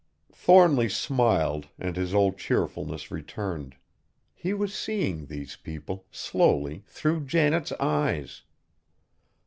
[0.33, 3.75] Thornly smiled and his old cheerfulness returned.
[4.33, 8.41] He was seeing these people, slowly, through Janet's eyes.